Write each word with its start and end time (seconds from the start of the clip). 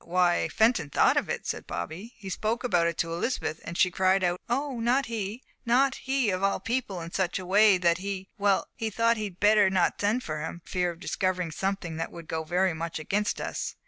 "Why, 0.03 0.47
Fenton 0.49 0.89
thought 0.89 1.15
of 1.15 1.29
it," 1.29 1.45
said 1.45 1.67
Bobby. 1.67 2.15
"He 2.17 2.31
spoke 2.31 2.63
about 2.63 2.87
it 2.87 2.97
to 2.97 3.13
Elizabeth, 3.13 3.59
and 3.63 3.77
she 3.77 3.91
cried 3.91 4.23
out 4.23 4.41
'Oh, 4.49 4.79
not 4.79 5.05
he 5.05 5.43
not 5.63 5.93
he 5.93 6.31
of 6.31 6.41
all 6.41 6.59
people' 6.59 7.01
in 7.01 7.11
such 7.11 7.37
a 7.37 7.45
way 7.45 7.77
that 7.77 7.99
he 7.99 8.27
well, 8.35 8.65
he 8.75 8.89
thought 8.89 9.17
he'd 9.17 9.39
better 9.39 9.69
not 9.69 10.01
send 10.01 10.23
for 10.23 10.41
him, 10.41 10.61
for 10.65 10.71
fear 10.71 10.89
of 10.89 10.99
discovering 10.99 11.51
something 11.51 11.97
that 11.97 12.11
would 12.11 12.27
go 12.27 12.43
very 12.43 12.73
much 12.73 12.97
against 12.97 13.39
us. 13.39 13.75